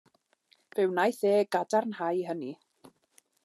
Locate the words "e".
1.33-1.35